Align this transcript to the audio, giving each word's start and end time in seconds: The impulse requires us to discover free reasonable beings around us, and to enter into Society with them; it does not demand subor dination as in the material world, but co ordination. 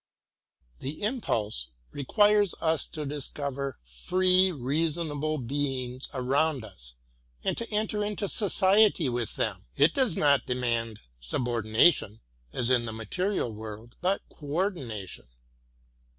The 0.79 1.03
impulse 1.03 1.69
requires 1.91 2.55
us 2.59 2.87
to 2.87 3.05
discover 3.05 3.77
free 3.83 4.51
reasonable 4.51 5.37
beings 5.37 6.09
around 6.11 6.65
us, 6.65 6.95
and 7.43 7.55
to 7.57 7.69
enter 7.71 8.03
into 8.03 8.27
Society 8.27 9.09
with 9.09 9.35
them; 9.35 9.67
it 9.75 9.93
does 9.93 10.17
not 10.17 10.47
demand 10.47 11.01
subor 11.21 11.61
dination 11.61 12.19
as 12.51 12.71
in 12.71 12.85
the 12.85 12.93
material 12.93 13.53
world, 13.53 13.95
but 14.01 14.23
co 14.27 14.47
ordination. 14.47 15.27